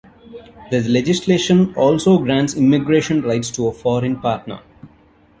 [0.71, 4.61] The legislation also grants immigration rights to a foreign partner.